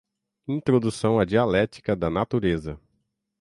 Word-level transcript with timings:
Introdução 0.47 1.19
à 1.19 1.25
"Dialéctica 1.25 1.95
da 1.95 2.09
Natureza" 2.09 2.81